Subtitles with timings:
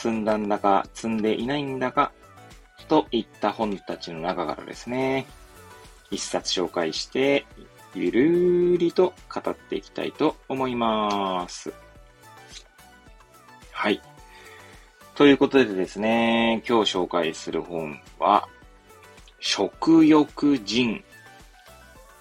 [0.00, 2.10] 積んだんだか積んでいないんだか、
[2.88, 5.26] といった本たちの中からですね、
[6.10, 7.44] 一冊紹介して
[7.94, 11.70] ゆるーりと語っていきたいと思います。
[13.72, 14.00] はい。
[15.14, 18.48] ということでですね、今日紹介する本は、
[19.38, 21.04] 食欲人、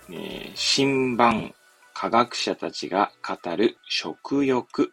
[0.10, 1.56] えー、新版
[1.94, 4.92] 科学者たちが語る食欲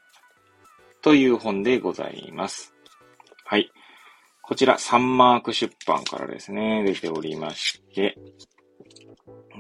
[1.03, 2.76] という本でございます。
[3.49, 3.71] はい。
[4.43, 8.19] こちら、サンマーク出版からですね、出ておりまして、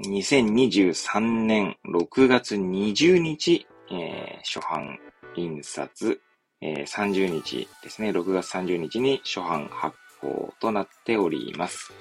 [0.05, 4.98] 2023年6月20日、えー、初版
[5.37, 6.20] 印刷、
[6.61, 11.92] えー、30日ですね、6月30日に初版発行となっております。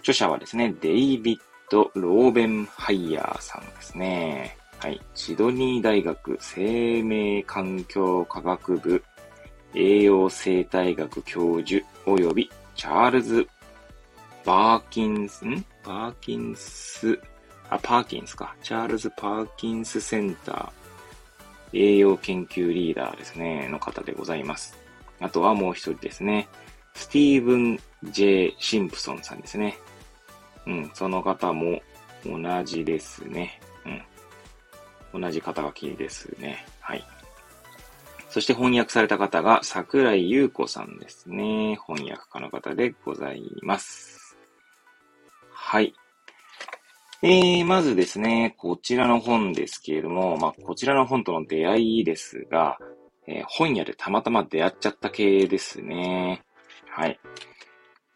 [0.00, 1.38] 著者はですね、デイビッ
[1.70, 4.56] ド・ローベンハイマーさんですね。
[4.78, 4.98] はい。
[5.14, 9.04] シドニー大学生命環境科学部
[9.74, 13.48] 栄養生態学教授及びチャールズ・
[14.44, 15.64] バーキンス、ん？
[15.82, 17.18] パーキンス、
[17.70, 18.54] あ、パーキンスか。
[18.62, 24.76] チャールズ・パーキンスセンター、栄養研究リーダーですね、の方でございます。
[25.20, 26.48] あとはもう一人ですね。
[26.94, 29.78] スティーブン・ジェシンプソンさんですね。
[30.66, 31.80] うん、その方も
[32.24, 33.60] 同じですね。
[35.12, 35.20] うん。
[35.22, 36.66] 同じ肩書きですね。
[36.80, 37.04] はい。
[38.32, 41.76] そして翻訳された方が桜井優子さんですね。
[41.86, 44.38] 翻訳家の方でございます。
[45.52, 45.94] はい。
[47.22, 52.78] えー、まずですね、こちらの本ですけれども、まあ、こちらの本との出会いですが、
[53.26, 56.42] えー、本屋でたまたま出会っちゃった系ですね。
[56.88, 57.20] はい。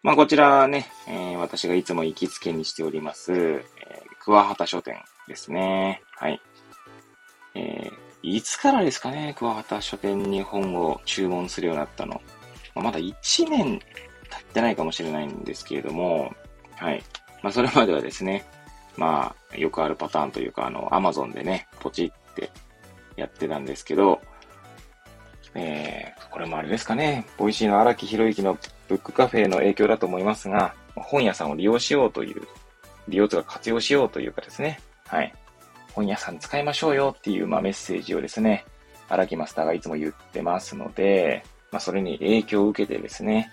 [0.03, 3.63] まあ、こちらね、えー、私がいつも行きつけにしております、えー、
[4.25, 4.97] 桑畑書店
[5.29, 6.01] ですね。
[6.17, 6.41] はい。
[7.55, 12.21] えー、いつからですかね、桑畑書店に本を注文するようになったの。
[12.75, 16.35] ま、まだ1年経ってないかもしれないんですけれども、
[16.75, 17.05] はい。
[17.45, 18.45] まあ、それまではですね、
[18.97, 22.51] まあ、よくあるパターンというか、あの、アマゾンでね、ポチって
[23.15, 24.21] やってたんですけど、
[25.55, 28.59] えー、これもあれですかね、ボイシーの荒木博之の
[28.89, 32.43] ブックカフェの影響だと思いますが、本屋さんを利用しようという、
[33.07, 35.33] 利用とか活用しようというかですね、はい。
[35.97, 38.67] 本屋さん使いましょうよっていう、まあ、メッセージをですね、
[39.09, 41.43] 荒木マスターがいつも言ってますので、
[41.73, 43.51] まあ、それに影響を受けてですね、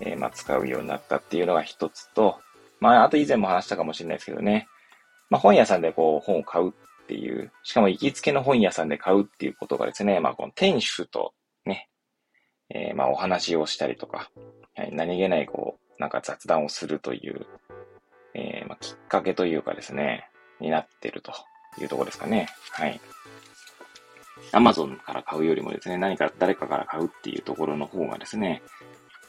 [0.00, 2.38] えー、まあ、使うようになったっていうのが一つと、
[2.80, 4.68] まあ、あと以前も話したかもしれないですけどね。
[5.30, 6.72] まあ、本屋さんでこう、本を買うっ
[7.06, 11.32] ていう、しかも行きつけの本屋さんで買うっていうことがですね、まあ、この店主と
[11.64, 11.88] ね、
[12.68, 14.30] えー、まあ、お話をしたりとか、
[14.76, 17.46] はい、何気ないこう、なんか雑談をするという、
[18.34, 20.28] えー、まあ、きっかけというかですね、
[20.60, 21.32] になってると
[21.82, 22.48] いうとこですかね。
[22.72, 23.00] はい。
[24.52, 28.62] アマゾンから買うよりもですね、何か誰かから買うっていうところの方がですね、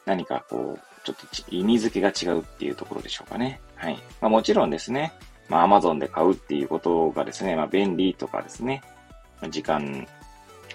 [0.06, 3.60] 何かこう、ちょっと意味付けが違うっていうところでしょうかね。
[3.76, 3.96] はい。
[4.22, 5.14] まあもちろんですね、
[5.50, 8.82] まあ Amazon で買うっていうことがですね、まあ便利とかですね、
[9.50, 10.08] 時間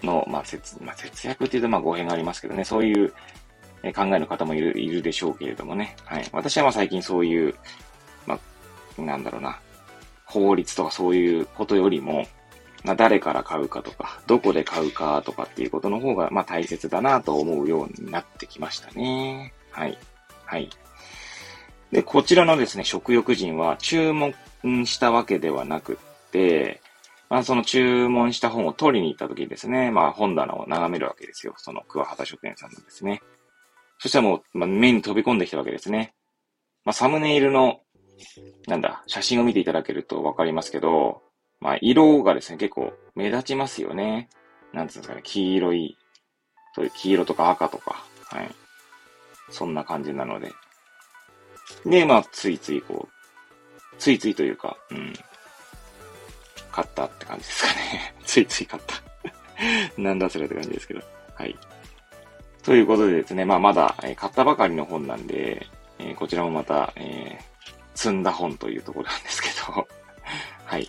[0.03, 3.11] の、まあ節、まあ節約っていうとまあ語弊がありますけどね、そういう
[3.95, 5.97] 考えの方もいる、いるでしょうけれどもね。
[6.05, 6.29] はい。
[6.33, 7.55] 私はまあ最近そういう、
[8.27, 8.39] ま
[8.99, 9.59] あ、なんだろうな、
[10.31, 12.27] 法律とかそういうことよりも、
[12.85, 19.53] まあ、誰から買うかとか、どこで買うかとかっていうことの方が、まあ大切だなと思うようになってきましたね。
[19.71, 19.99] はい。
[20.47, 20.71] はい。
[21.93, 24.35] で、こちらのですね、食欲人は注文
[24.87, 26.81] したわけではなくって、
[27.29, 31.55] まあ、その注文した本を取りに行った時にですね、まあ、本棚を眺めるわけですよ。
[31.59, 33.23] その桑畑書店さんのですね。
[33.99, 36.15] そしたらもう、まあ、目に飛び込んできたわけですね。
[36.85, 37.81] まあ、サムネイルの、
[38.67, 41.23] なんだ、写真を見ていただけるとわかりますけど、
[41.61, 44.29] まあ、色がですね、結構目立ちますよね。
[44.73, 45.97] なんつうんですかね、黄色い、
[46.75, 48.51] そういう黄色とか赤とか、はい。
[49.51, 50.53] そんな感じなので。
[51.85, 55.13] で、まあ、ついついこう、ついついというか、うん、
[56.73, 58.15] 買ったって感じですかね。
[58.25, 58.95] ついつい買った。
[60.01, 61.03] なんだそれって感じですけど。
[61.35, 61.57] はい。
[62.63, 65.67] ということでですね、まあ、まだ、え、買ったばかりの本なんで、
[65.99, 67.50] えー、こちらもまた、えー、
[68.01, 69.87] 積んだ本というところなんですけど、
[70.65, 70.89] はい。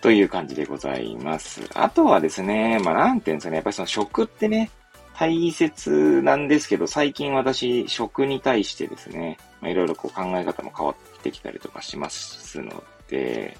[0.00, 1.68] という感じでございます。
[1.74, 4.70] あとはですね、まあ、なんていうんですかね、やっぱりその食ってね、
[5.14, 13.58] 大切なんですけど、最近私、食に対してですね、まあ、いろいろこう考え方も変わってきたりとかしますので、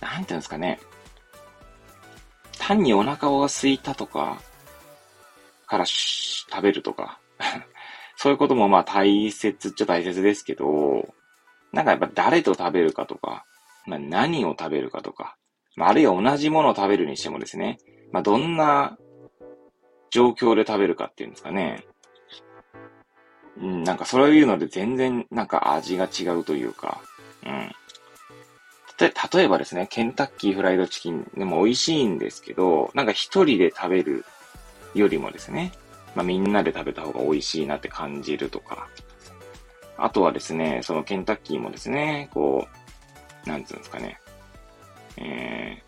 [0.00, 0.78] なんていうんですかね。
[2.60, 4.40] 単にお腹が空いたとか、
[5.66, 7.18] から食べるとか、
[8.14, 11.12] そういうこともまあ大切っちゃ大切ですけど、
[11.72, 13.44] なんかやっぱ誰と食べるかとか、
[13.86, 15.36] まあ何を食べるかとか、
[15.76, 17.78] まああるいは同じものを食べるにしてもですね、
[18.12, 18.98] まあどんな
[20.10, 21.84] 状況で食べるかっていうんですかね。
[23.60, 27.00] うん、なんかそういうので全然なんか味が違うというか、
[27.44, 27.72] うん。
[28.98, 34.24] 例えばですね、ケンタッキーフライドチキンでも美味しいんですけど、なんか一人で食べる
[34.94, 35.72] よりもですね、
[36.14, 38.88] まあみんなで食べた方が美味しいなって感じるとか、
[39.98, 42.66] あとはですね、そのケンタッキーもですね、こ
[43.44, 44.20] う、なんつうんですかね、
[45.16, 45.82] え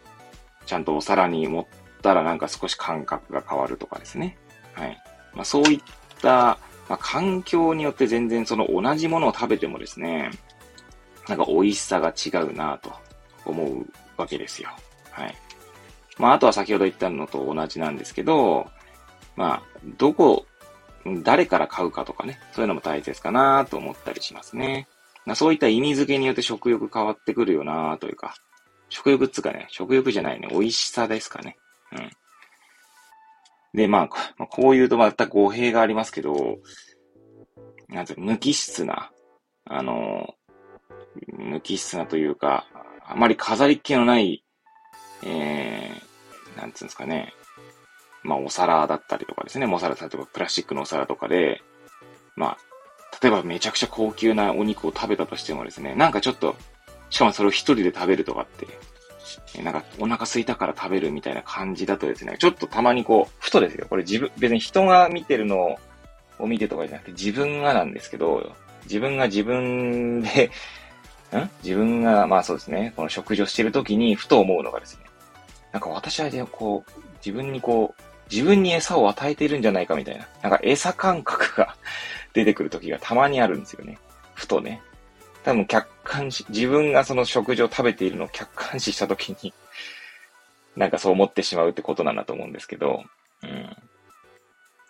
[0.63, 1.67] ー、ちゃんとお皿に盛っ
[2.03, 4.37] たらなんか少し感覚が変わるとかですね。
[4.75, 5.03] はい。
[5.35, 5.81] まあそういっ
[6.23, 6.59] た、
[6.89, 10.31] まあ、環境によって全然その同じものを食べてもですね、
[11.29, 12.93] なんか美味しさが違うなと
[13.45, 14.71] 思うわけですよ。
[15.11, 15.35] はい。
[16.19, 18.71] まああとは先ほど言ったのと同じなんですけど、
[19.37, 20.47] まあ、どこ、
[21.23, 24.89] 誰から買うかとかね、そういうのも大切かなと思ったりしますね。
[25.25, 28.35] ま、そういった意味付けによって食欲変わってくるよなというか、
[28.89, 31.57] 食欲っつうかね、食欲じゃないね、美味しさですかね。
[31.93, 32.11] うん。
[33.75, 34.09] で、ま
[34.39, 36.59] あ、こう言うとまた語弊がありますけど、
[37.89, 39.11] なんて無機質な、
[39.67, 40.35] あの、
[41.37, 42.67] 無機質なというか、
[43.07, 44.45] あまり飾りっ気のない、
[45.25, 47.35] えー、なんつうんですかね、
[48.29, 51.63] まあ、お皿だったりとかですね、お皿、例えばプラスチックのお皿とかで、
[52.37, 52.59] まあ、
[53.23, 56.55] 例えばめちゃくちゃ高級なお肉を食べたとしてもですね、なんかちょっと、
[57.09, 63.87] しかもそれを一人で食べるとかって、なんかお腹空いたから食べるみたいな感じだとですね、ちょっとたまにこう、ふとですよ。
[63.89, 65.79] これ自分、別に人が見てるの
[66.39, 68.55] を見てとかじゃなくて自分がなんですけど、
[68.85, 70.51] 自分が自分で
[71.35, 71.51] ん？
[71.63, 75.05] 自分が、まあそうですね、この食事をしてるときにふと思うのがですね、
[75.73, 76.91] なんか私はこう、
[77.25, 81.77] 自分にこう、自分に餌を与えているんじゃないかみたいな、なんか餌感覚が
[82.35, 83.99] 出てくるときがたまにあるんですよね。
[84.35, 84.83] ふとね。
[85.45, 89.55] 多分客観視、自分がその食事を食べているのを客観視したときに、
[90.77, 93.03] なんかそう思ってしまうってことなんだと思うんですけど、
[93.43, 93.77] うん。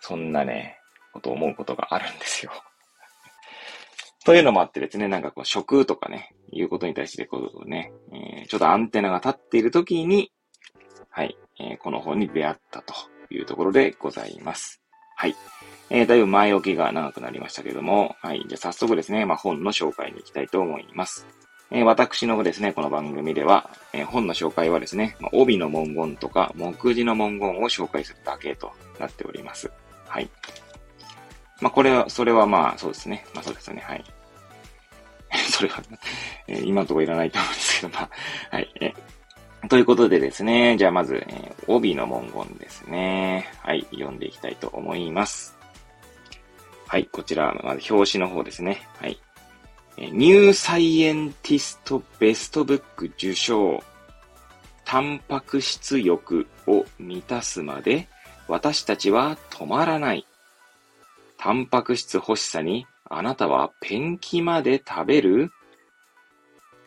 [0.01, 0.77] そんなね、
[1.13, 2.51] ことを思うことがあるんですよ。
[4.25, 10.31] というのもあってですね、なんかこう食とかね、いうことに対してこうね、えー、ちょっとアンテナが立っているときに、
[11.09, 12.93] はい、えー、この本に出会ったと
[13.35, 14.81] いうところでございます。
[15.15, 15.35] はい。
[15.89, 18.45] えー、だいぶ前置きが長くなりましたけども、はい。
[18.47, 21.25] じゃあ早速ですね、まあ、本の紹介に行きたいと思います。
[21.71, 29.71] えー、私のですね、この番組では、えー、本の紹介はですね、まあ、帯の文言とか、目次の文言を紹介するだけとなっております。
[30.07, 30.29] はい。
[31.61, 33.25] まあ、これは、それはまあ、そうですね。
[33.33, 33.83] まあ、そうですね。
[33.85, 34.03] はい。
[35.51, 35.83] それは、
[36.47, 38.71] えー、今のところいらないと思うんですけど、まあ、はい。
[38.81, 38.93] え
[39.67, 43.51] ということでですね、じゃあまず、えー、帯の文言ですね。
[43.61, 45.57] はい、読んでいきたいと思います。
[46.87, 48.87] はい、こちら、まず表紙の方ですね。
[48.99, 49.19] はい。
[49.97, 53.83] ニューサイエンティストベストブック受賞。
[54.85, 58.07] タンパク質欲を満たすまで
[58.47, 60.25] 私たちは止まらない。
[61.37, 65.51] タンパク質欲しさにあなたはペンキまで食べる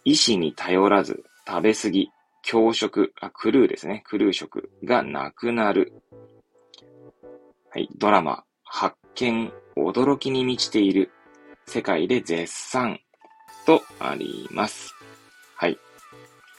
[0.04, 2.10] 意志に頼らず食べ過ぎ、
[2.42, 4.02] 強食、あ、クルーですね。
[4.06, 5.92] クルー食がなくなる。
[7.70, 11.10] はい、ドラマ、発見、驚きに満ちている。
[11.66, 13.00] 世界で絶賛
[13.64, 14.94] とあります。
[15.56, 15.78] はい。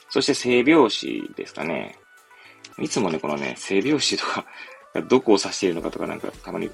[0.09, 1.97] そして性拍子ですかね。
[2.79, 4.45] いつもね、このね、性拍子とか
[5.09, 6.69] どこを指しているのかとかなんかたまに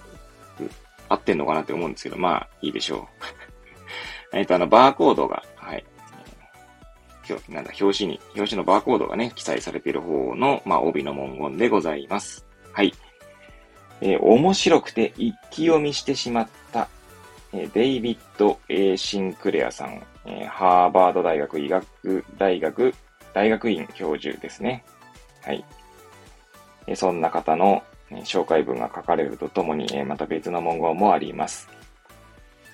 [1.09, 3.09] 合ってんのかなって思うんですけど、まあ、いいでしょ
[4.31, 4.35] う。
[4.37, 5.43] えっと、あの、バーコードが、
[7.49, 12.45] なんだ、表紙に、表紙のバーコードがね、記載されている方の、まあ、帯の文言でございます。
[12.71, 12.93] はい。
[14.01, 16.87] えー、面白くて一気読みしてしまった、
[17.53, 22.93] えー、デイビッド・ A・ シンクレアさん、えー、ハーバード大学医学大学
[23.33, 24.83] 大学院教授ですね。
[25.43, 25.63] はい。
[26.87, 31.69] えそんな方の、ね、紹介文が書かれるとともに、えまた別の文言もあります。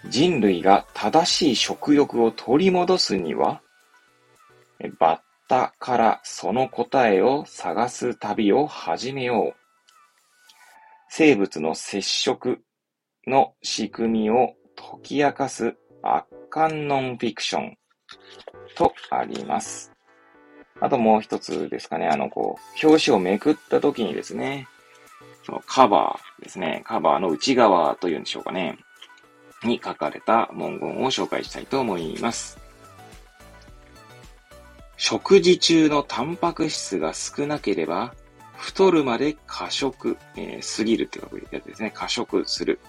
[0.07, 3.61] 人類が正しい食欲を取り戻すには、
[4.99, 9.65] バッタからその答えを探す旅を始めよう。
[11.09, 12.61] 生物の接触
[13.27, 17.77] の仕組みを解き明かす圧巻ノンフィクション
[18.75, 19.91] とあります。
[20.81, 24.67] あともう一つですかね、あの、こう、表紙をめくった時にですね、
[25.45, 26.81] そのカバーですね。
[26.85, 28.77] カバーの内側というんでしょうかね。
[29.63, 32.64] に書かれた文言を紹介したいと思います。
[34.97, 38.13] 食事中のタンパク質が少なければ、
[38.57, 41.91] 太るまで過食、えー、過ぎるっていうやつですね。
[41.93, 42.79] 過食する。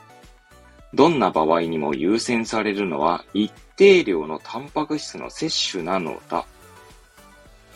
[0.94, 6.46] どんな場合にも優先されるのは一定量のタンパク質の摂取なのだ。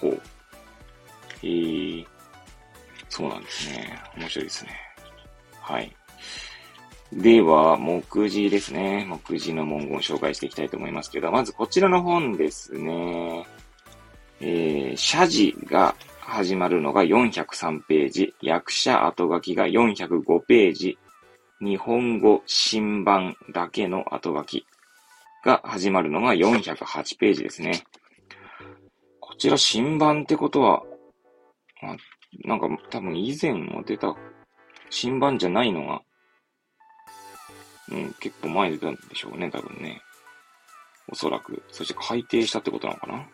[0.00, 0.20] ほう。
[1.42, 2.06] えー、
[3.08, 4.00] そうなんですね。
[4.16, 4.70] 面白いですね。
[5.60, 5.94] はい。
[7.12, 9.04] では、目次ですね。
[9.08, 13.44] 目次の文言を紹介していきたいと思いますけど、まずこちらの本ですね。
[14.40, 20.98] えー、謝辞が始まるのが403ページ、役者後書きが405ページ、
[21.60, 24.66] 日本語新版だけの後書き
[25.44, 27.84] が始まるのが408ページですね。
[29.20, 30.82] こちら新版ってことは、
[31.82, 31.96] あ、
[32.44, 34.14] なんか多分以前も出た
[34.88, 36.02] 新版じゃないのが、
[37.90, 40.00] うん、結構前出たんでしょうね、多分ね。
[41.10, 41.62] おそらく。
[41.70, 43.26] そして改訂したってことなのかな？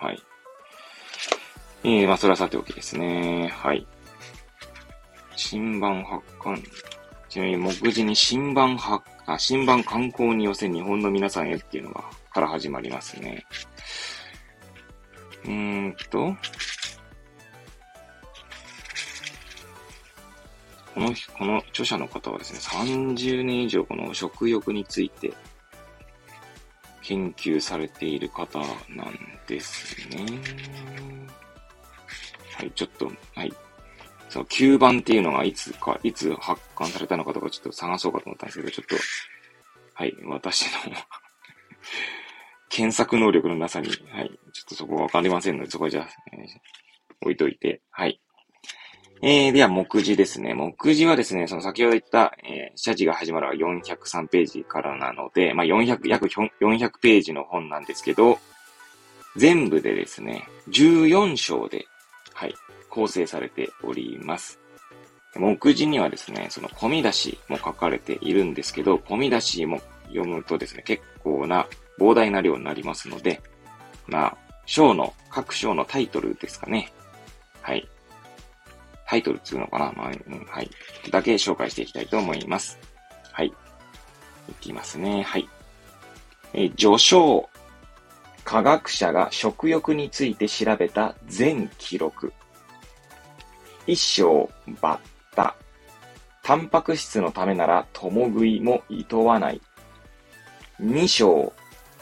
[0.00, 0.22] はい。
[1.84, 3.52] えー、まあ、それはさておきですね。
[3.54, 3.86] はい。
[5.36, 6.62] 新版発刊。
[7.28, 13.44] ちなみに、目次に新版発、あ、新版観光に寄せ日本の皆さんへっていうのが、から始まりますね。
[15.44, 16.34] うーんと、
[20.94, 25.34] この、この著者の方はですね、30年以上この食欲について
[27.10, 28.64] 研究されている方な
[29.04, 30.24] んですね。
[32.54, 33.52] はい、ちょっと、はい。
[34.28, 38.96] そう、9番っていうのがいつか、いつ発刊されたのかとかちょっと探そうかと思ったんですけど、ちょっと、
[39.94, 40.94] はい、私の
[42.70, 46.46] 検索能力のなさに、はい、ちょっとそこわかりませんので、そこじゃあ、えー、
[47.22, 48.20] 置いといて、はい。
[49.22, 50.54] えー、では、目次ですね。
[50.54, 58.38] 目次はですね、その先ほど言った、えー、謝辞が始まるは403ページからなので、まあ、400、約400ページの本なんですけど、
[59.36, 61.84] 全部でですね、14章で、
[62.32, 62.54] はい、
[62.88, 64.58] 構成されております。
[65.36, 71.66] 目次にはですね、その込み出しも書かれているんですけど、込み出しも読むとですね、結構な
[71.98, 73.42] 膨大な量になりますので、
[74.06, 76.90] まあ、章の、各章のタイトルですかね。
[77.60, 77.86] はい。
[79.10, 79.92] タイトルっつうのかな？
[79.96, 80.70] まあ、うん、はい。
[81.10, 82.78] だけ紹介していきたいと思います。
[83.32, 83.48] はい。
[83.48, 83.52] い
[84.60, 85.24] きますね。
[85.24, 85.48] はい。
[86.54, 87.50] え序章。
[88.44, 92.32] 科学者が食欲について調べた全記録。
[93.88, 94.48] 一章、
[94.80, 95.56] バッタ。
[96.44, 99.60] タンパク質のためなら共食いも厭わない。
[100.78, 101.52] 二章、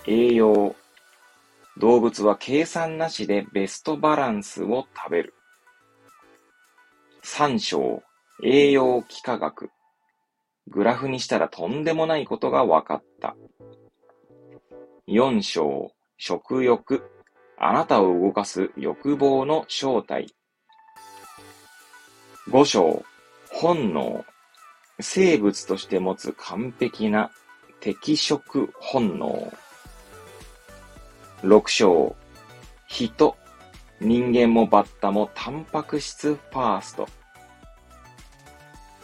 [0.06, 0.76] 栄養。
[1.78, 5.34] 動物は計算なしでベストバランスを食べる。
[7.30, 8.02] 三章、
[8.42, 9.70] 栄養幾何学。
[10.66, 13.36] グラフにしたらとんでもないことが分かった。
[15.06, 17.02] 四章、食欲。
[17.58, 20.34] あなたを動かす欲望の正体。
[22.50, 23.04] 五章、
[23.52, 24.24] 本能。
[24.98, 27.30] 生物として持つ完璧な
[27.78, 29.52] 適色本能。
[31.42, 32.16] 六章、
[32.88, 33.36] 人。
[34.00, 37.17] 人間もバッタもタンパク質ファースト。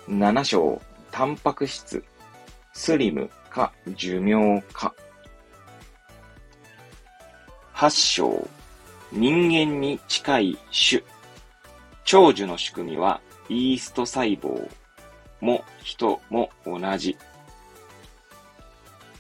[0.09, 2.05] 7章、タンパク質、
[2.75, 4.95] スリムか寿命か。
[7.73, 8.49] 8章、
[9.13, 11.03] 人間に近い種。
[12.05, 14.69] 長寿の仕組みはイースト細胞
[15.41, 17.17] も人も同じ。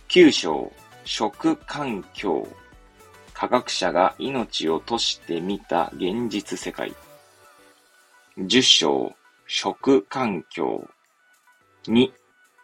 [0.09, 0.71] 9章、
[1.05, 2.47] 食環境。
[3.33, 6.95] 科学者が命を賭してみた現実世界。
[8.39, 9.15] 10章、
[9.47, 10.89] 食環境。
[11.87, 12.11] 2、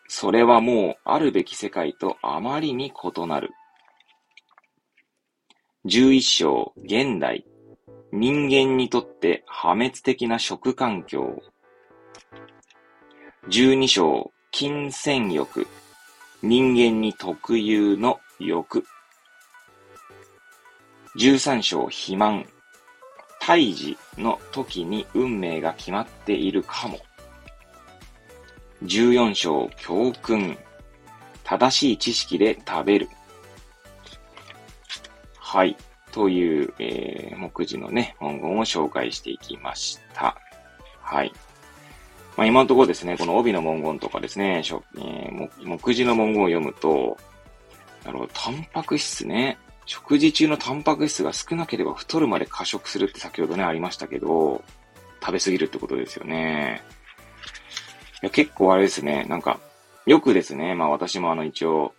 [0.09, 3.51] それはもうあるべき世界とあまりに異なる。
[5.87, 7.45] 11章、現代。
[8.13, 11.41] 人間にとって破滅的な食環境。
[13.49, 15.67] 12章、金銭欲。
[16.43, 18.85] 人間に特有の欲。
[21.17, 22.47] 13章、肥満。
[23.51, 27.01] 胎児の時に運命が決まっているかも。
[28.85, 30.57] 14章、教訓。
[31.43, 33.09] 正しい知識で食べる。
[35.37, 35.77] はい。
[36.13, 40.37] という、えー、目次のね、文言を紹介していきました。
[41.01, 41.33] はい。
[42.37, 47.19] まあ、今のところですね、この帯の文言とかですね、えー、目次の文言を読むと、
[48.05, 49.59] なるほど、タンパク質ね。
[49.91, 54.63] 食事中のタンパク質が少なければ太るまで過食するって先ほどね、ありましたけど、
[55.21, 56.81] 食べ過ぎるってことですよね。
[58.23, 59.59] いや、結構あれですね、なんか、
[60.07, 61.93] よくですね、まあ私もあの一応、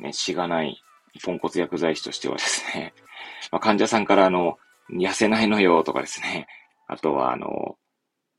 [0.00, 0.82] ね、しがない
[1.22, 2.94] ポンコツ薬剤師としてはですね、
[3.52, 4.58] まあ患者さんからあの、
[4.90, 6.46] 痩せないのよとかですね、
[6.86, 7.76] あとはあの、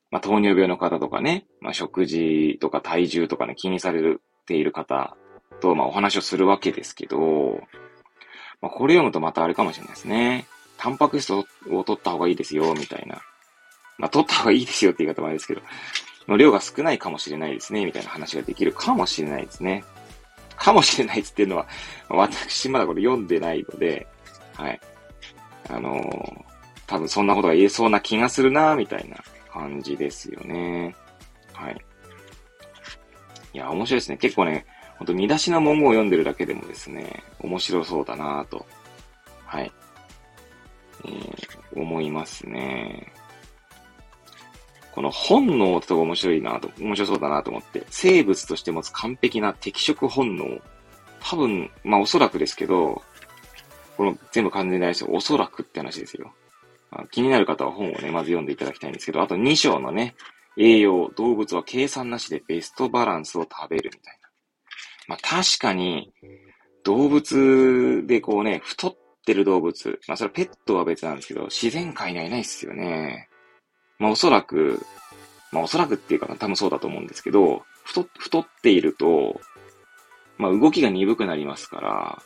[0.10, 5.16] まあ糖尿病の方とかね、まあ食事とか体重とかね、気にされている方
[5.62, 7.62] と、まあお話をするわけですけど、
[8.66, 10.48] まあこれ読むとまたあれかもしれないですね。
[10.78, 13.22] タンパク質を取った方がいいですよ、みたいな。
[14.00, 15.62] まあ取った方がいいですよって言い方もあれですけど、
[16.28, 19.84] の量が少ないかもしれないですね、みたいな話ができるかもしれないですね。
[20.56, 21.68] かもしれないっていうのは、
[22.10, 24.08] 私まだこれ読んでないので、
[24.56, 24.82] はい。
[25.70, 26.44] あのー、
[26.88, 29.18] 多分そんなことが言えそうな気がするな、みたいな
[29.54, 30.96] 感じですよね。
[31.54, 31.78] はい。
[33.54, 34.18] いや、面白いですね。
[34.18, 34.66] 結構ね、
[34.98, 38.66] ほんと見出しの文言を読んでるだけでもですね、面白そうだなぁと、
[39.46, 39.72] はい。
[41.06, 43.12] えー、思いますね。
[44.94, 50.62] この本能ってとこ面白いなと、面白そうだなと思って、生物として持つ完璧な適色本能。
[51.20, 53.02] 多分、まあおそらくですけど、
[53.98, 56.34] この全部完全に大事おそらくって話ですよ。
[57.12, 60.16] 気になる方は本をね、まず読んでいただきたいんですけど、あと2章のね、
[60.58, 64.25] 栄養、動物は計算なしでベストバランスを食べるみたいな。
[65.08, 66.12] まあ確かに、
[66.84, 73.30] 動物でこうね、太ってる動物、まあそれペットは別なんですけど、自然界にはいないっすよね。
[74.00, 74.86] まあおそらく、
[75.52, 79.40] まあおそらくっていうか多分そうだと思うんですけど、太、太っていると、
[80.38, 82.22] まあ動きが鈍くなりますから、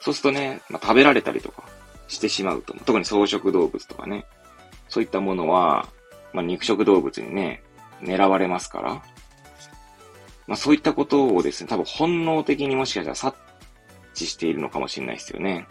[0.00, 1.64] そうするとね、まあ食べられたりとか
[2.08, 2.74] してしまうと。
[2.84, 4.24] 特に草食動物とかね。
[4.88, 5.88] そういったものは、
[6.32, 7.62] まあ肉食動物にね、
[8.02, 9.02] 狙われますから。
[10.50, 13.40] まあそういったことをですね、多分本能的にもしかしたら察
[14.14, 15.68] 知しているのかもしれないですよね。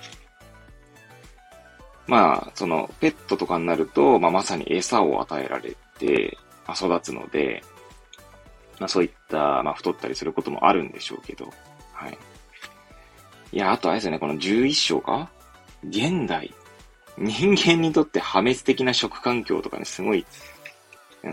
[2.08, 7.62] まあ、その、ペットとかになると、まあ、まさに餌を与えられて、まあ、育つので、
[8.80, 11.54] まあ、そういった、まあ、太ったりすることもあるんでしょうけど、
[11.94, 12.18] はい。
[13.52, 15.30] いや、あとあれですよね、この11章か？
[15.84, 16.52] 現代。
[17.18, 20.26] 人間にとって破滅的な食環境とかね、すごい、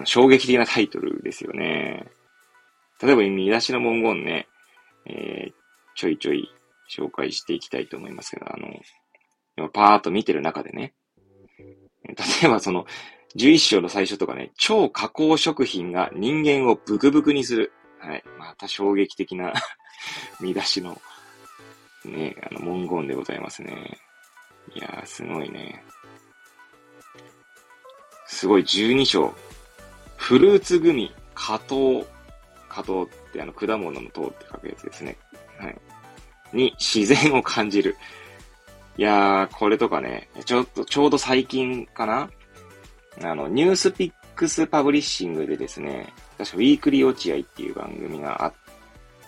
[0.05, 2.07] 衝撃的なタイトルですよね。
[3.03, 4.49] 例えば、見出しの文言ね、
[5.07, 5.53] えー、
[5.95, 6.49] ちょいちょい
[6.91, 8.69] 紹介していきたいと思いますけど、あの、
[9.57, 10.95] 今パーっと見てる中でね、
[12.05, 12.87] 例えばその、
[13.37, 17.73] 11章の最初とかね、超加工食品が人間をブクブクにする。
[17.99, 18.25] はい。
[18.39, 19.53] また衝撃的な
[20.41, 21.01] 見出しの、
[22.05, 23.99] ね、あの、文言でございますね。
[24.75, 25.85] いやー、すごいね。
[28.27, 29.35] すごい、12章。
[30.17, 32.07] フルーツグミ、加糖。
[32.77, 35.17] 加糖ってあの、果物の糖って書くやつですね。
[35.59, 35.77] はい。
[36.53, 37.97] に、自然を感じる。
[38.99, 42.29] いやー、これとかね、ちょっと、ちょうど最近かな
[43.23, 48.53] あの、ニュースピックスパブリッシングでですね、確かウィークリー落合っていう番組があっ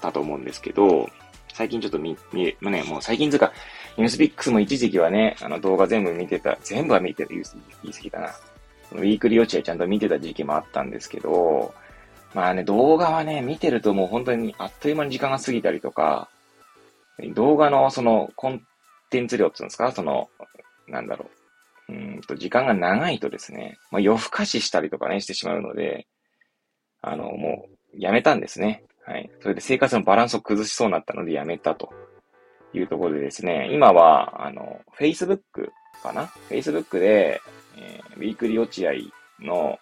[0.03, 1.09] たと思うんですけど、
[1.55, 3.53] 最近ちょっと見、見、ま、ね、もう最近つうか、
[3.97, 8.29] ニュースピックスも一時期はね、あの動画全部見てた、全部は見てた言い過ぎだな。
[8.93, 11.75] ウィークリー落合ちゃんと見てた時期もあったんですけど、
[12.35, 16.29] まあね、動画はね、見てるともう本当にあっという間に時間が過ぎたりとか、
[17.35, 18.63] 動画のそのコン
[19.11, 19.93] テンツ量っていうんですか？
[19.93, 20.29] その、
[20.87, 21.27] なんだろ
[21.89, 21.93] う。
[21.93, 26.07] うんと、時間が長いとですね、まあ、夜更かししたりとかね、してしまうので、
[27.01, 28.85] あの、もう、やめたんですね。
[29.07, 29.31] はい。
[29.41, 31.95] それで生活のバランスを崩しそうになったのでやめたと
[32.75, 35.71] いうところでですね、今は、あの、Facebook
[36.03, 37.41] かな ?Facebook で、
[37.79, 38.93] えー、ウィークリー落合
[39.41, 39.79] の、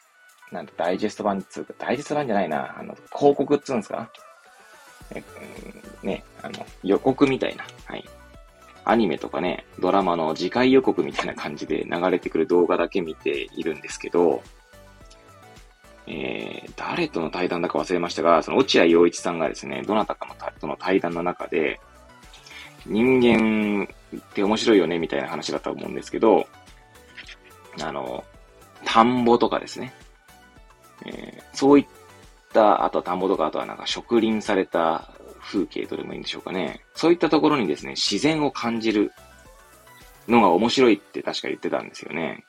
[0.52, 4.10] なんとダイジェスト版つうか、ダイジェスト版じゃないな、あの、広告っつうんですか？
[5.14, 5.22] え、
[6.02, 8.04] うん、ね、あの、予告みたいな、はい。
[8.84, 14.42] アニメとかね、ドラマの次回予告みたいな感じで流れてくる動画だけ見ているんですけど、
[16.06, 21.80] えー、誰との対談だか忘れましたが、その落合陽一さんがですね、どなたかのとの対談の中で、
[22.86, 26.46] 人間って面白いよね、みたいな話だったと思うんですけど、
[27.82, 28.24] あの、
[28.84, 29.92] 田んぼとかですね、
[31.04, 31.86] えー、そういっ
[32.52, 36.80] た、あとは田んぼとか、あとはなんか植林された風景とでもいいんでしょうかね。
[36.94, 39.12] そういったところにですね、自然を感じる
[40.28, 42.44] のが面白いって確か言ってたんですよね。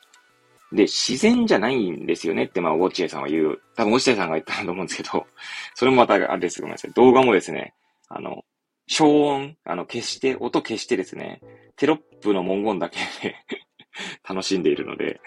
[0.71, 3.61] で、自然じゃないんですよねって、まあ、ウォッチエさんは言う。
[3.75, 5.25] 多分、ウォッチエさんが言ったと思うんですけど、
[5.75, 6.91] それもまた、あれですごめんなさい。
[6.91, 7.73] 動画もですね、
[8.09, 8.43] あの、
[8.87, 11.41] 消音、あの、消して、音消してですね、
[11.77, 13.35] テロップの文言だけで
[14.27, 15.21] 楽しんでいるので、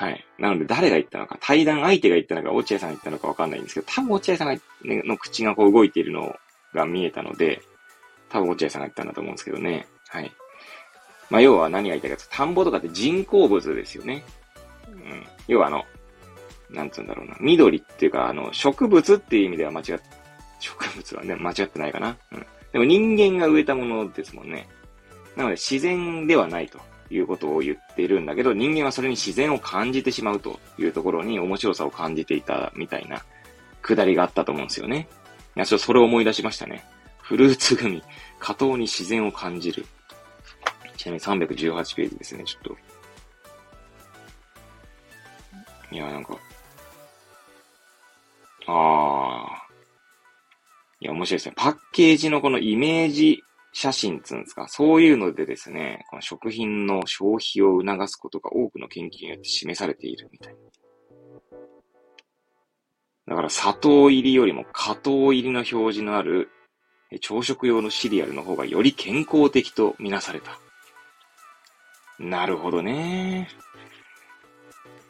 [0.00, 0.24] はい。
[0.38, 6.34] なので、誰が言ったのか、対談相手が言ったのか、落合さんが言ったのかわかんないんですけど、多分落合さんが、ね、の口がこう動いているの
[6.72, 7.60] が見えたので、
[8.30, 9.86] 多分落合さんが言ったんだと思うんですけどね。
[10.08, 10.32] はい。
[11.28, 14.24] まあ、要は何が言いたいかと、田んぼとかって人工物ですよね。
[14.88, 15.26] うん。
[15.48, 15.84] 要はあの、
[16.70, 19.84] なんつうんだろうな、緑っていうか、あの、植物っていう意味では間違っ、
[20.60, 22.16] 植物はね、間違ってないかな。
[22.32, 22.46] うん。
[22.72, 24.66] でも人間が植えたものですもんね。
[25.36, 33.22] なので自然ではないということを言ってるんだけど、人間はそれに自然を感じてしまうというところに面白さを感じていたみたいな
[33.82, 35.08] くだりがあったと思うんですよね。
[35.56, 36.84] いや、ちょっとそれを思い出しましたね。
[37.18, 38.02] フルーツグミ、
[38.38, 39.84] 果糖に自然を感じる。
[40.96, 42.76] ちなみに318ページですね、ちょっと。
[45.92, 46.36] いや、なんか、
[48.66, 49.66] ああ。
[51.00, 51.54] いや、面白いですね。
[51.56, 53.42] パッケージのこのイメージ
[53.72, 60.58] 写真つうんですか、そういうのでですね、この食品の消費を促すことが多くの研究によって示されているみたいな。
[63.28, 66.50] だから砂糖入りよりも果糖入りの表示のある
[67.20, 70.58] 朝食用のシリアルの方がより健康的とみなされた。
[72.18, 73.48] なるほどね。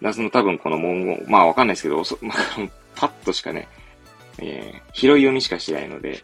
[0.03, 2.39] だその多分この文言、まあわかんないですけど、まあ、
[2.95, 3.69] パッとしかね、
[4.39, 6.23] えー、拾い読みしかしないので、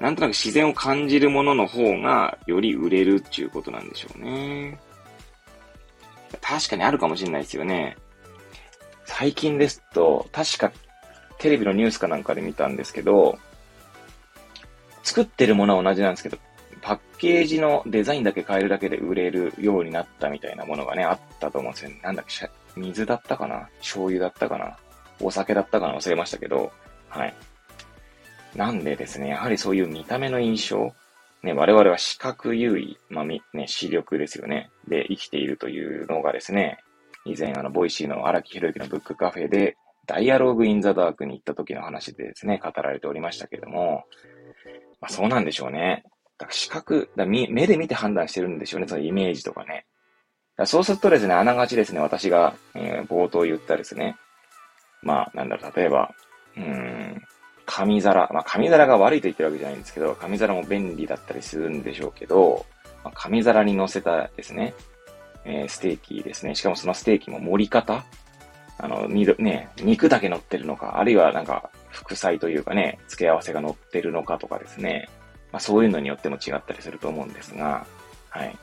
[0.00, 4.78] なんとなく自然を感じるものの方がより売れるっていうことなんでしょうね。
[6.40, 7.96] 確かにあるかもしれないですよね。
[9.04, 10.72] 最近ですと、確か
[11.38, 13.38] テレビのニュースかなんかで見たんですけど、
[15.02, 16.38] 作ってるものは同じなんですけど、
[16.80, 21.90] パッケージのデザインだけ変えるだけで売れるようになったみたいなものがね、あったと思うんですよ。
[21.90, 23.68] ねなんだっけ、水だったかな？
[23.78, 24.76] 醤油だったかな？
[25.20, 25.94] お酒だったかな？
[25.94, 26.70] 忘れましたけど、
[27.08, 27.34] はい。
[28.54, 30.92] なんでですね、やはりそういう見た目の印象、
[31.42, 34.70] ね、我々は視覚優位、まあ、ね、視力ですよね。
[34.88, 36.78] で、生きているというのがですね、
[37.24, 44.04] 以前、あの、ボイシーの荒木博之のブックカフェで、ダイアログインザダークに行った時の話でですね、語られておりましたけれども、
[45.00, 46.02] まあ、そうなんでしょうね。
[46.38, 49.86] だから視覚だ目で見て判断してるんでしょうね、そのイメージとかね。
[50.56, 54.16] だそうするとですね、あながちですね、私が、えー、冒頭言ったですね、
[55.02, 56.10] まあ、なんだろう、例えば、
[56.56, 57.22] うん、
[57.70, 58.30] 紙皿。
[58.32, 62.64] まあ、紙皿が悪いと言ってるわけじゃないんですけど、紙皿も便利だったりするんでしょうけど、
[63.04, 64.74] まあ、紙皿に乗せたですね、
[65.44, 66.54] えー、ステーキですね。
[66.54, 68.04] しかもそのステーキも盛り方
[68.78, 75.08] あの、ね、肉だけ乗ってるのか、あるいはなんか、副菜というかね、付け合わせが乗ってるのかとかですね。
[75.52, 77.86] まあ、そういうのによっても違ったりすると思うんですが、
[78.30, 78.56] はい。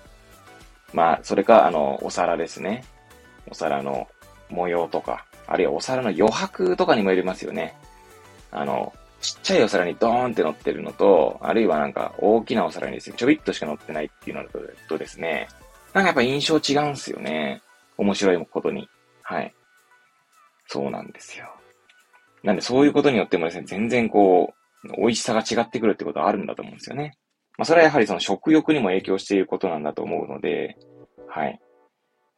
[0.94, 2.86] まあ、それか、あの、お皿ですね。
[3.52, 4.08] お皿の
[4.50, 7.76] 模様とか、あるいはお皿の余白とかにもよりますよね。
[8.56, 14.50] あの、ちっちゃいお皿にドーンって乗ってるのと、あるいはなんか大きなお皿にですね、ちょびっとしか乗ってないっていうのだ
[14.88, 15.48] とですね、
[15.94, 17.62] なんかやっぱ印象違うんすよね。
[17.98, 18.90] 面白いことに。
[19.24, 19.54] はい。
[20.68, 21.48] そうなんですよ。
[22.44, 27.18] なんでそういうことによってもですね、全然こう、美味しさが違ってくるってことはあるんだと思うんですよね。
[27.58, 30.78] まあそれはやはりその食欲にも影響していることなんだと思うので、
[31.28, 31.60] はい。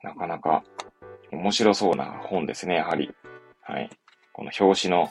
[0.03, 0.63] なかなか
[1.31, 3.13] 面白そうな本ですね、やはり。
[3.61, 3.89] はい。
[4.33, 5.09] この表紙の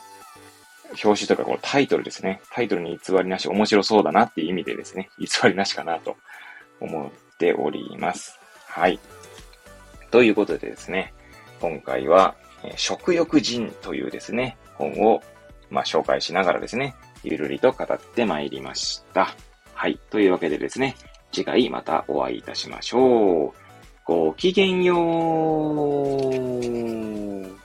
[0.91, 2.41] 表紙とかこのタイトルですね。
[2.53, 6.17] タイトルに偽りなし、面白そうだなっていう意味でですね、偽りなしかなと
[6.81, 8.39] 思っております。
[8.67, 8.99] はい。
[10.11, 11.13] ということでですね、
[11.61, 15.23] 今回は、え食欲人というですね、本を、
[15.71, 19.35] まあ、紹介しながらですね、ゆるりと語ってまいりました。
[19.75, 19.99] はい。
[20.11, 20.97] というわけでですね、
[21.33, 23.53] 次回またお会いいたしましょう。
[24.05, 24.95] ごきげんよ
[26.31, 27.56] う。